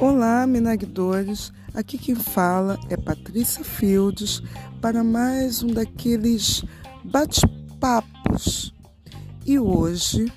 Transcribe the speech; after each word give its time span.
Olá, 0.00 0.46
Minagdores. 0.46 1.52
Aqui 1.74 1.98
quem 1.98 2.14
fala 2.14 2.80
é 2.88 2.96
Patrícia 2.96 3.62
Fields 3.62 4.42
para 4.80 5.04
mais 5.04 5.62
um 5.62 5.66
daqueles 5.66 6.64
bate-papos. 7.04 8.72
E 9.44 9.58
hoje 9.58 10.32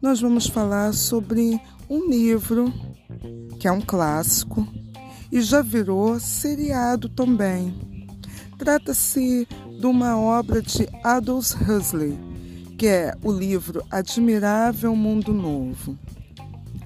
nós 0.00 0.18
vamos 0.18 0.46
falar 0.46 0.94
sobre 0.94 1.60
um 1.90 2.08
livro 2.08 2.72
que 3.60 3.68
é 3.68 3.70
um 3.72 3.82
clássico 3.82 4.66
e 5.30 5.42
já 5.42 5.60
virou 5.60 6.18
seriado 6.18 7.06
também. 7.10 7.78
Trata-se 8.56 9.46
de 9.78 9.86
uma 9.86 10.18
obra 10.18 10.62
de 10.62 10.88
Aldous 11.04 11.54
Huxley, 11.54 12.18
que 12.78 12.86
é 12.86 13.14
o 13.22 13.30
livro 13.30 13.84
Admirável 13.90 14.96
Mundo 14.96 15.34
Novo. 15.34 15.98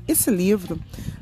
Esse 0.08 0.28
livro 0.28 0.76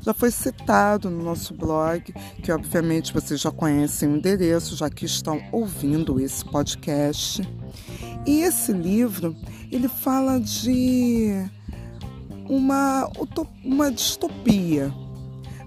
já 0.09 0.13
foi 0.13 0.31
citado 0.31 1.07
no 1.07 1.23
nosso 1.23 1.53
blog, 1.53 2.11
que 2.41 2.51
obviamente 2.51 3.13
vocês 3.13 3.39
já 3.39 3.51
conhecem 3.51 4.09
o 4.09 4.15
endereço, 4.15 4.75
já 4.75 4.89
que 4.89 5.05
estão 5.05 5.39
ouvindo 5.51 6.19
esse 6.19 6.43
podcast. 6.43 7.47
E 8.25 8.41
esse 8.41 8.73
livro, 8.73 9.35
ele 9.71 9.87
fala 9.87 10.39
de 10.39 11.47
uma, 12.47 13.07
uma 13.63 13.91
distopia. 13.91 14.91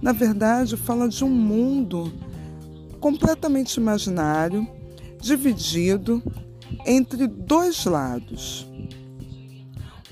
Na 0.01 0.11
verdade, 0.11 0.77
fala 0.77 1.09
de 1.09 1.25
um 1.25 1.31
mundo 1.31 2.13
completamente 2.99 3.77
imaginário, 3.77 4.67
dividido 5.21 6.21
entre 6.85 7.29
dois 7.29 7.85
lados. 7.85 8.69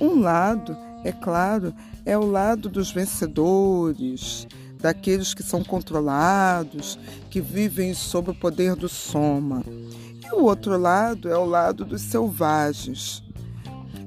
Um 0.01 0.21
lado, 0.21 0.77
é 1.05 1.13
claro, 1.13 1.75
é 2.05 2.17
o 2.17 2.25
lado 2.25 2.69
dos 2.69 2.91
vencedores, 2.91 4.47
daqueles 4.81 5.35
que 5.35 5.43
são 5.43 5.63
controlados, 5.63 6.99
que 7.31 7.41
vivem 7.41 7.95
sob 7.95 8.31
o 8.31 8.35
poder 8.35 8.75
do 8.75 8.89
soma. 8.89 9.63
E 10.25 10.35
o 10.35 10.45
outro 10.45 10.77
lado 10.79 11.29
é 11.29 11.37
o 11.37 11.45
lado 11.45 11.85
dos 11.85 12.03
selvagens. 12.03 13.23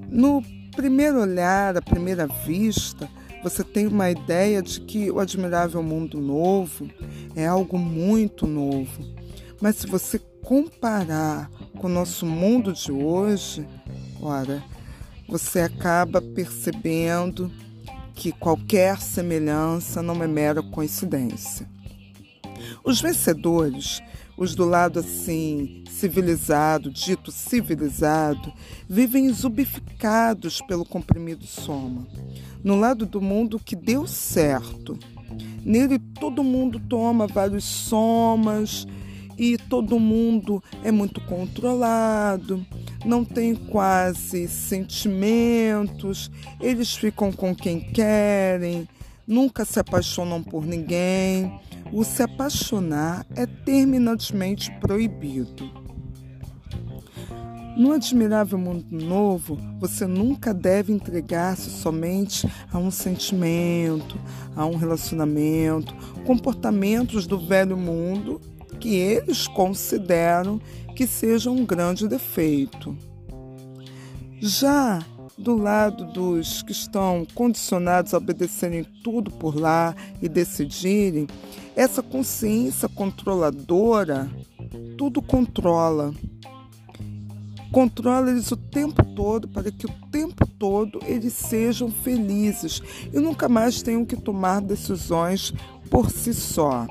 No 0.09 0.41
primeiro 0.75 1.21
olhar, 1.21 1.77
à 1.77 1.81
primeira 1.81 2.27
vista, 2.27 3.09
você 3.43 3.63
tem 3.63 3.87
uma 3.87 4.09
ideia 4.09 4.61
de 4.61 4.79
que 4.79 5.11
o 5.11 5.19
admirável 5.19 5.83
mundo 5.83 6.19
novo 6.19 6.87
é 7.35 7.45
algo 7.45 7.77
muito 7.77 8.47
novo. 8.47 9.03
Mas 9.59 9.77
se 9.77 9.87
você 9.87 10.19
comparar 10.43 11.49
com 11.77 11.87
o 11.87 11.89
nosso 11.89 12.25
mundo 12.25 12.73
de 12.73 12.91
hoje, 12.91 13.67
ora, 14.21 14.63
você 15.33 15.61
acaba 15.61 16.21
percebendo 16.21 17.51
que 18.13 18.31
qualquer 18.31 19.01
semelhança 19.01 19.99
não 19.99 20.21
é 20.21 20.27
mera 20.27 20.61
coincidência. 20.61 21.67
Os 22.83 23.01
vencedores, 23.01 23.99
os 24.37 24.53
do 24.53 24.63
lado 24.63 24.99
assim 24.99 25.83
civilizado, 25.89 26.91
dito 26.91 27.31
civilizado, 27.31 28.53
vivem 28.87 29.27
zubificados 29.33 30.61
pelo 30.67 30.85
comprimido 30.85 31.47
soma. 31.47 32.05
No 32.63 32.75
lado 32.75 33.07
do 33.07 33.19
mundo 33.19 33.57
que 33.57 33.75
deu 33.75 34.05
certo. 34.05 34.99
Nele 35.65 35.97
todo 35.97 36.43
mundo 36.43 36.79
toma 36.79 37.25
vários 37.25 37.63
somas 37.63 38.85
e 39.35 39.57
todo 39.57 39.97
mundo 39.97 40.63
é 40.83 40.91
muito 40.91 41.19
controlado 41.21 42.63
não 43.05 43.23
têm 43.23 43.55
quase 43.55 44.47
sentimentos, 44.47 46.31
eles 46.59 46.95
ficam 46.95 47.31
com 47.31 47.55
quem 47.55 47.79
querem, 47.79 48.87
nunca 49.27 49.65
se 49.65 49.79
apaixonam 49.79 50.41
por 50.41 50.65
ninguém. 50.65 51.59
O 51.91 52.03
se 52.03 52.23
apaixonar 52.23 53.25
é 53.35 53.45
terminantemente 53.45 54.71
proibido. 54.79 55.83
No 57.75 57.91
Admirável 57.91 58.57
Mundo 58.57 58.85
Novo, 58.91 59.57
você 59.79 60.05
nunca 60.05 60.53
deve 60.53 60.93
entregar-se 60.93 61.71
somente 61.71 62.47
a 62.71 62.77
um 62.77 62.91
sentimento, 62.91 64.15
a 64.55 64.63
um 64.63 64.75
relacionamento, 64.75 65.95
comportamentos 66.23 67.25
do 67.25 67.39
velho 67.39 67.75
mundo 67.75 68.39
que 68.83 68.97
eles 68.97 69.47
consideram 69.47 70.59
que 70.93 71.07
seja 71.07 71.49
um 71.49 71.65
grande 71.65 72.05
defeito. 72.05 72.97
Já 74.41 75.01
do 75.37 75.55
lado 75.55 76.03
dos 76.11 76.61
que 76.61 76.73
estão 76.73 77.25
condicionados 77.33 78.13
a 78.13 78.17
obedecerem 78.17 78.83
tudo 79.01 79.31
por 79.31 79.55
lá 79.55 79.95
e 80.21 80.27
decidirem, 80.27 81.27
essa 81.77 82.03
consciência 82.03 82.89
controladora 82.89 84.29
tudo 84.97 85.21
controla. 85.21 86.13
Controla 87.71 88.31
eles 88.31 88.51
o 88.51 88.57
tempo 88.57 89.01
todo 89.15 89.47
para 89.47 89.71
que 89.71 89.85
o 89.85 89.93
tempo 90.11 90.45
todo 90.59 90.99
eles 91.05 91.31
sejam 91.31 91.89
felizes 91.89 92.81
e 93.13 93.17
nunca 93.17 93.47
mais 93.47 93.81
tenham 93.81 94.03
que 94.03 94.17
tomar 94.17 94.59
decisões 94.59 95.53
por 95.89 96.11
si 96.11 96.33
só. 96.33 96.85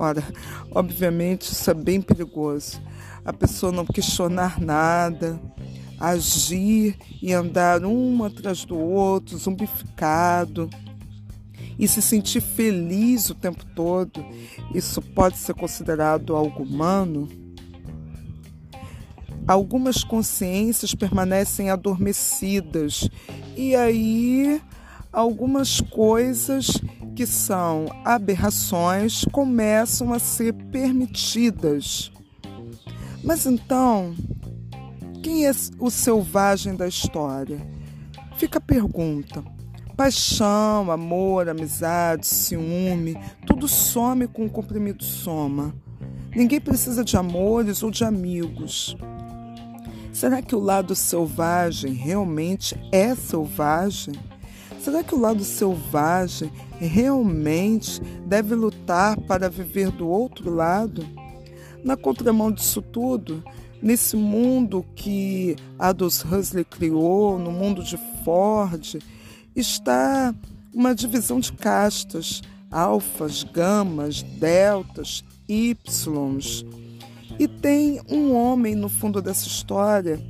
Ora, 0.00 0.24
obviamente 0.70 1.52
isso 1.52 1.70
é 1.70 1.74
bem 1.74 2.00
perigoso. 2.00 2.80
A 3.22 3.34
pessoa 3.34 3.70
não 3.70 3.84
questionar 3.84 4.58
nada, 4.58 5.38
agir 6.00 6.96
e 7.20 7.34
andar 7.34 7.84
um 7.84 8.24
atrás 8.24 8.64
do 8.64 8.78
outro, 8.78 9.36
zumbificado, 9.36 10.70
e 11.78 11.86
se 11.86 12.00
sentir 12.00 12.40
feliz 12.40 13.28
o 13.28 13.34
tempo 13.34 13.62
todo, 13.76 14.24
isso 14.74 15.02
pode 15.02 15.36
ser 15.36 15.52
considerado 15.52 16.34
algo 16.34 16.62
humano? 16.62 17.28
Algumas 19.46 20.02
consciências 20.02 20.94
permanecem 20.94 21.68
adormecidas 21.68 23.06
e 23.54 23.76
aí 23.76 24.62
algumas 25.12 25.78
coisas 25.78 26.80
que 27.20 27.26
são 27.26 27.84
aberrações 28.02 29.26
começam 29.30 30.10
a 30.10 30.18
ser 30.18 30.54
permitidas. 30.54 32.10
Mas 33.22 33.44
então, 33.44 34.14
quem 35.22 35.46
é 35.46 35.52
o 35.78 35.90
selvagem 35.90 36.74
da 36.74 36.88
história? 36.88 37.60
Fica 38.38 38.56
a 38.56 38.62
pergunta. 38.62 39.44
Paixão, 39.94 40.90
amor, 40.90 41.50
amizade, 41.50 42.26
ciúme, 42.26 43.18
tudo 43.46 43.68
some 43.68 44.26
com 44.26 44.46
o 44.46 44.50
comprimido 44.50 45.04
soma. 45.04 45.74
Ninguém 46.34 46.58
precisa 46.58 47.04
de 47.04 47.18
amores 47.18 47.82
ou 47.82 47.90
de 47.90 48.02
amigos. 48.02 48.96
Será 50.10 50.40
que 50.40 50.56
o 50.56 50.58
lado 50.58 50.94
selvagem 50.94 51.92
realmente 51.92 52.74
é 52.90 53.14
selvagem? 53.14 54.14
Será 54.78 55.02
que 55.02 55.14
o 55.14 55.20
lado 55.20 55.42
selvagem 55.44 56.50
realmente 56.78 58.00
deve 58.26 58.54
lutar 58.54 59.18
para 59.20 59.48
viver 59.48 59.90
do 59.90 60.08
outro 60.08 60.50
lado? 60.54 61.06
Na 61.84 61.96
contramão 61.96 62.52
disso 62.52 62.80
tudo, 62.80 63.42
nesse 63.82 64.16
mundo 64.16 64.84
que 64.94 65.56
Aldous 65.78 66.24
Huxley 66.24 66.64
criou, 66.64 67.38
no 67.38 67.50
mundo 67.50 67.82
de 67.82 67.98
Ford, 68.24 68.98
está 69.56 70.34
uma 70.74 70.94
divisão 70.94 71.40
de 71.40 71.52
castas, 71.52 72.42
alfas, 72.70 73.42
gamas, 73.42 74.22
deltas, 74.22 75.24
ys. 75.48 76.64
E 77.38 77.48
tem 77.48 78.00
um 78.10 78.34
homem 78.34 78.74
no 78.74 78.88
fundo 78.88 79.20
dessa 79.20 79.46
história, 79.46 80.20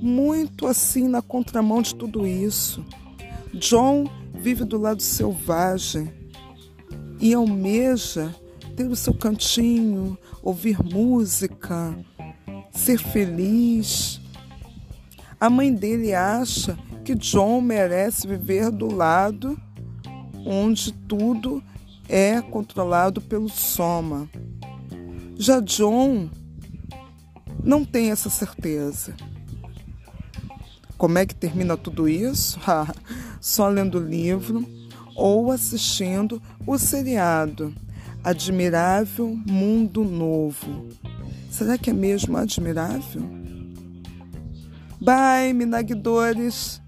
muito 0.00 0.66
assim 0.66 1.08
na 1.08 1.22
contramão 1.22 1.80
de 1.80 1.94
tudo 1.94 2.26
isso. 2.26 2.84
John 3.54 4.04
vive 4.34 4.64
do 4.64 4.78
lado 4.78 5.02
selvagem 5.02 6.12
e 7.20 7.32
almeja 7.32 8.34
ter 8.76 8.86
o 8.86 8.96
seu 8.96 9.14
cantinho, 9.14 10.18
ouvir 10.42 10.82
música, 10.82 11.96
ser 12.72 12.98
feliz. 12.98 14.20
A 15.40 15.48
mãe 15.48 15.72
dele 15.72 16.14
acha 16.14 16.76
que 17.04 17.14
John 17.14 17.60
merece 17.60 18.26
viver 18.26 18.70
do 18.70 18.92
lado 18.92 19.58
onde 20.44 20.92
tudo 20.92 21.62
é 22.08 22.40
controlado 22.40 23.20
pelo 23.20 23.48
soma. 23.48 24.28
Já 25.36 25.60
John 25.60 26.28
não 27.62 27.84
tem 27.84 28.10
essa 28.10 28.28
certeza. 28.28 29.14
Como 30.98 31.18
é 31.18 31.26
que 31.26 31.34
termina 31.34 31.76
tudo 31.76 32.08
isso? 32.08 32.58
Só 33.44 33.68
lendo 33.68 33.98
livro 33.98 34.66
ou 35.14 35.52
assistindo 35.52 36.40
o 36.66 36.78
seriado 36.78 37.74
Admirável 38.24 39.36
Mundo 39.46 40.02
Novo. 40.02 40.88
Será 41.50 41.76
que 41.76 41.90
é 41.90 41.92
mesmo 41.92 42.38
admirável? 42.38 43.20
Bye, 44.98 45.52
minagdores! 45.52 46.80